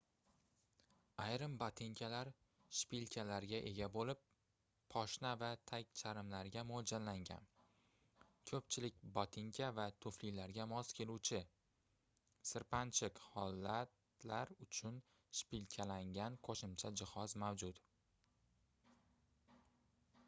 [1.23, 2.29] ayrim botinkalar
[2.77, 4.21] shpilkalarga ega boʻlib
[4.93, 7.43] poshna va tagcharmlarga moʻljallangan
[8.51, 11.41] koʻpchilik botinka va tuflilarga mos keluvchi
[12.53, 14.97] sirpanchiq holatlar uchun
[15.41, 17.83] shpilkalangan qoʻshimcha jihoz mavjud